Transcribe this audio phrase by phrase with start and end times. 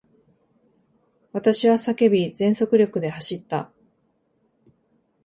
[1.31, 3.71] 私は叫び、全速力で走った。